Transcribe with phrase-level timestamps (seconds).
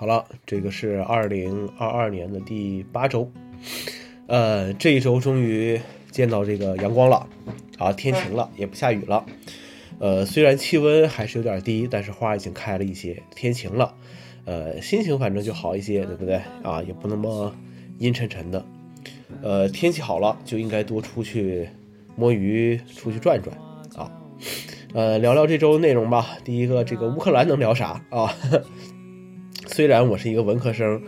[0.00, 3.30] 好了，这个是二零二二年的第八周，
[4.28, 5.78] 呃，这一周终于
[6.10, 7.26] 见到这个阳光了，
[7.76, 9.26] 啊，天晴了，也不下雨了，
[9.98, 13.94] 呃，虽然气温还是有点低，但是花已经开了一些，天晴了，
[14.46, 16.40] 呃，心情反正就好一些，对不对？
[16.62, 17.54] 啊，也不那么
[17.98, 18.64] 阴沉沉的，
[19.42, 21.68] 呃，天气好了就应该多出去
[22.16, 23.54] 摸鱼，出去转转，
[23.94, 24.10] 啊，
[24.94, 26.38] 呃，聊聊这周内容吧。
[26.42, 28.34] 第一个，这个乌克兰能聊啥啊？
[29.72, 31.00] 虽然我是一个文科生，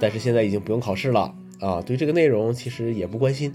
[0.00, 3.52] 但是现在已经不用考试了啊，对这个内容其实也不关心，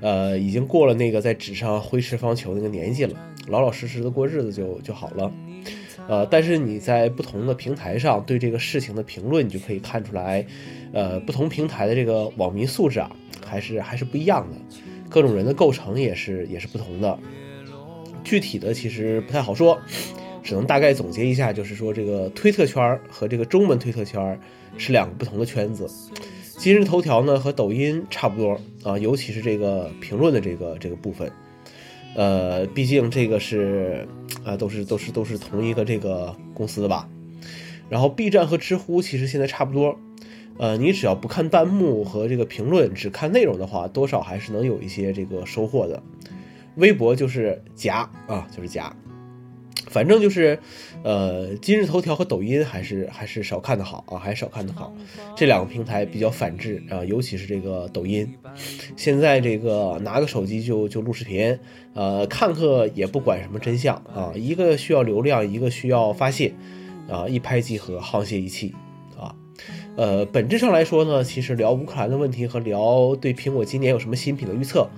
[0.00, 3.14] 呃，已经过了那个在纸上挥斥方遒那个年纪了，
[3.46, 5.32] 老老实实的过日子就就好了，
[6.06, 10.46] 呃，但是你在不同的平台上对这个事情的评论，你就可以看出来，
[10.92, 13.10] 呃，不同平台的这个网民素质啊，
[13.44, 14.56] 还是还是不一样的，
[15.08, 17.18] 各种人的构成也是也是不同的，
[18.22, 19.78] 具体的其实不太好说。
[20.42, 24.38] 只能大概总结一下，就是说这个推特圈和这个中文推特圈
[24.76, 25.88] 是两个不同的圈子。
[26.56, 31.30] 今日头条呢和抖音差不多啊，尤其是这个评论的这个这个部分。
[32.16, 34.08] 呃，毕竟这个是
[34.44, 37.08] 啊，都是都是都是同一个这个公司的吧。
[37.88, 39.96] 然后 B 站和知乎其实现在差不多。
[40.56, 46.02] 呃，你只要不看弹幕和这个评论，只看内容的话，多少还是能有一些这个收获的。
[46.74, 48.92] 微博就是夹啊，就是夹。
[49.88, 50.58] 反正就是，
[51.02, 54.94] 呃，今日头条和抖音还是还是少看的好啊，还是少看的好。
[55.34, 58.30] 这两个平台比较反制啊，尤其是这个抖音。
[58.96, 61.58] 现在这个拿个手机就就录视频，
[61.94, 66.52] 呃，看客也不管什么真相啊，一个需要流量，一个需要发泄，
[67.08, 68.74] 啊，一拍即合，沆瀣一气
[69.18, 69.34] 啊。
[69.96, 74.88] 呃，本质上来说呢，其实聊乌克兰的问题和聊对苹果今年有什么新品的预测，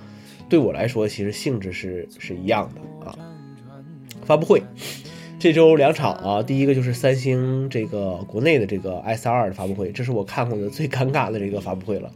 [0.49, 3.15] 对我来说其实性质是是一样的啊。
[4.31, 4.63] 发布会，
[5.37, 12.09] 这周两场啊，第一个就是三星这个国内的这个 S 二的发布会，这是我看过的最尴尬的这个发布会了，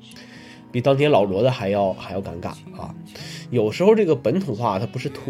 [0.71, 2.95] 比当年老罗的还要还要尴尬啊！
[3.51, 5.29] 有时候这个本土化它不是土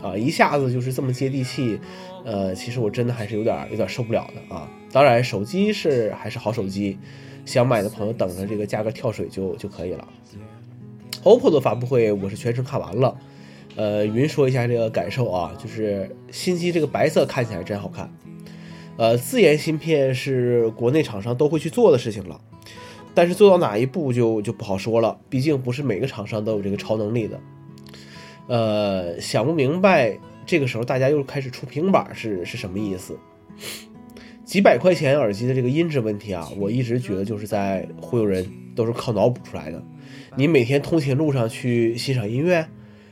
[0.00, 1.80] 啊，一下子就是这么接地气，
[2.24, 4.70] 呃，其实我真的还是有点有点受不了的啊！
[4.92, 6.96] 当然手机是还是好手机，
[7.44, 10.06] 想买的朋友等着这个价格跳水就就可以了。
[11.24, 13.16] OPPO 的发布会我是全程看完了。
[13.76, 18.12] 呃，云说一下这个感受啊，就是新机这个白色看起来真好看。
[18.96, 22.40] 呃，自研芯片是国内厂商都会去做的事情了，
[23.12, 27.40] 但是做到哪一步就就不好说了，毕竟不是每个厂商都有这个超能力的。
[28.46, 33.18] 呃，想不明白这个时候大家又开始出平板是是什么意思？
[34.44, 38.46] 几百块钱耳机的这个音质问题啊，我一直觉得就是在忽悠人，
[38.76, 39.82] 都是靠脑补出来的。
[40.36, 42.68] 你每天通勤路上去欣赏音乐？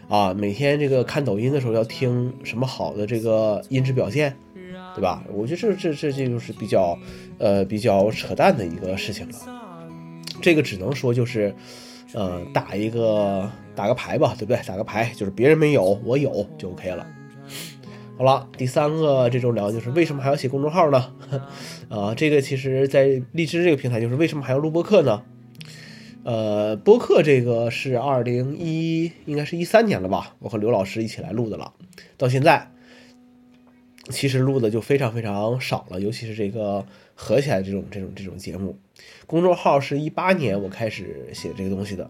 [0.09, 4.37] 啊，每天这个看抖音的时候要听什么好的这个音质表现，
[4.95, 5.25] 对吧？
[5.33, 6.99] 我觉得这这这这就是比较，
[7.39, 9.35] 呃，比较扯淡的一个事情了。
[10.41, 11.55] 这个只能说就是，
[12.13, 14.61] 呃，打一个打个牌吧，对不对？
[14.67, 17.07] 打个牌就是别人没有，我有就 OK 了。
[18.19, 21.13] 好了，第三个这周聊就是为什么还要写公众号呢？
[21.89, 25.23] 啊，这个其实在荔枝这个平台就是为什么还要录播课呢？
[26.25, 30.37] 呃，播客这个是二零一，应该是一三年了吧？
[30.39, 31.73] 我和刘老师一起来录的了，
[32.17, 32.71] 到现在
[34.11, 38.79] 其实录的就非常非常少了，尤其是这个合起来这种这种这种节目。
[39.27, 42.09] 公众号是一八年我开始写这个东西的，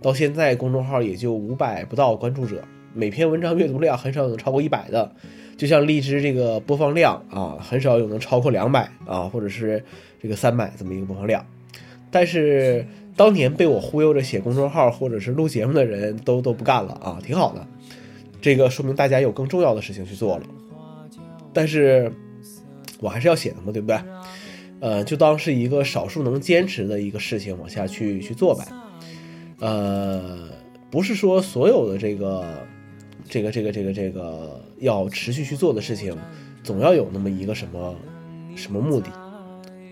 [0.00, 2.62] 到现在公众号也就五百不到关注者，
[2.94, 5.12] 每篇文章阅读量很少有能超过一百的，
[5.56, 9.82] 就像荔枝这个播放量啊，很少有能超过两百啊，或者是
[10.22, 11.44] 这个三百这么一个播放量，
[12.12, 12.86] 但是。
[13.20, 17.66] 当年被我忽悠着写公众号或者是录节目的人都都不干了啊，挺好的，
[18.40, 20.44] 这个说明大家有更重要的事情去做了。
[21.52, 22.10] 但是，
[22.98, 24.00] 我还是要写的嘛，对不对？
[24.80, 28.64] 呃，就当是一个少数能坚持的一个事情往下去去做呗。
[29.58, 30.48] 呃，
[30.90, 32.42] 不是说所有的这个
[33.28, 36.16] 这个这个这个这个要持续去做的事情，
[36.64, 37.94] 总要有那么一个什么
[38.56, 39.10] 什么目的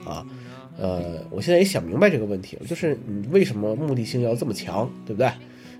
[0.06, 0.24] 啊。
[0.78, 5.26] 呃，我现在也想明白这个问题了，就是你为什么目的性要这么强，对不对？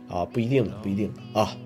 [0.08, 1.56] 啊，不一定，不一定啊。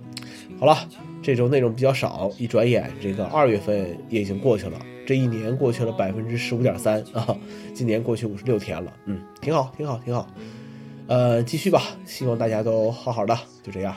[0.60, 0.76] 好了，
[1.22, 7.36] 这周内容比较少，一转眼这个二月份也已经过去了，这一年过去了百分之十五点三啊，
[7.72, 10.28] 今年过去五十六天了，嗯，挺好，挺好，挺好。
[11.06, 13.96] 呃，继续吧，希望大家都好好的，就这样。